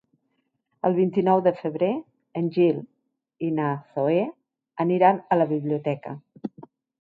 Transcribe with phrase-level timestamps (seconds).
[0.87, 1.89] El vint-i-nou de febrer
[2.41, 2.79] en Gil
[3.49, 4.17] i na Zoè
[4.87, 6.17] aniran a la biblioteca.